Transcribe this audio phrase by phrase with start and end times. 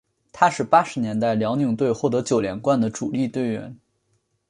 [0.31, 3.77] 他是八十年代辽宁队获得九连冠的主力队员。